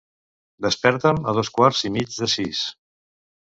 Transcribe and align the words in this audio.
Desperta'm 0.65 1.21
a 1.31 1.35
dos 1.41 1.53
quarts 1.59 1.85
i 1.91 1.95
mig 1.99 2.17
de 2.19 2.33
sis. 2.37 2.67